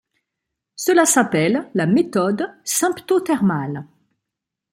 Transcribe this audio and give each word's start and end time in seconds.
Cela 0.75 1.05
s'appelle 1.05 1.69
la 1.75 1.85
méthode 1.85 2.49
symptothermale. 2.63 3.85